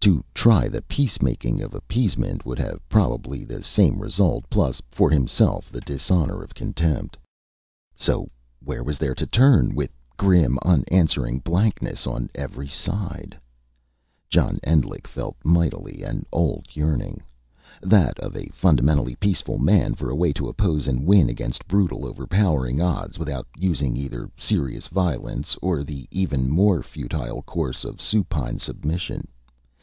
[0.00, 5.70] To try the peacemaking of appeasement, would have probably the same result plus, for himself,
[5.70, 7.16] the dishonor of contempt.
[7.94, 13.38] So, where was there to turn, with grim, unanswering blankness on every side?
[14.28, 17.22] John Endlich felt mightily an old yearning
[17.80, 22.06] that of a fundamentally peaceful man for a way to oppose and win against brutal,
[22.06, 28.58] overpowering odds without using either serious violence or the even more futile course of supine
[28.58, 29.28] submission.